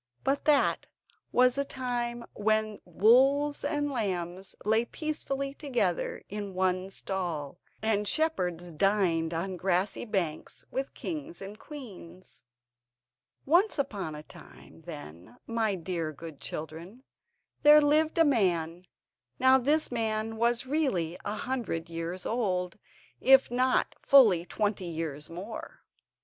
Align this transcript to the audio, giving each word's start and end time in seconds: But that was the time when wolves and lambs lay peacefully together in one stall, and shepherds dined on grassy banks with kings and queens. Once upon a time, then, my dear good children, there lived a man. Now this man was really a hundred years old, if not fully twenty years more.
But 0.23 0.45
that 0.45 0.87
was 1.31 1.53
the 1.53 1.63
time 1.63 2.25
when 2.33 2.81
wolves 2.85 3.63
and 3.63 3.91
lambs 3.91 4.55
lay 4.65 4.83
peacefully 4.85 5.53
together 5.53 6.23
in 6.27 6.55
one 6.55 6.89
stall, 6.89 7.59
and 7.83 8.07
shepherds 8.07 8.71
dined 8.71 9.31
on 9.31 9.57
grassy 9.57 10.05
banks 10.05 10.65
with 10.71 10.95
kings 10.95 11.39
and 11.39 11.59
queens. 11.59 12.43
Once 13.45 13.77
upon 13.77 14.15
a 14.15 14.23
time, 14.23 14.79
then, 14.87 15.37
my 15.45 15.75
dear 15.75 16.11
good 16.11 16.39
children, 16.41 17.03
there 17.61 17.79
lived 17.79 18.17
a 18.17 18.25
man. 18.25 18.87
Now 19.37 19.59
this 19.59 19.91
man 19.91 20.35
was 20.37 20.65
really 20.65 21.15
a 21.23 21.35
hundred 21.35 21.91
years 21.91 22.25
old, 22.25 22.79
if 23.19 23.51
not 23.51 23.93
fully 24.01 24.45
twenty 24.47 24.85
years 24.87 25.29
more. 25.29 25.81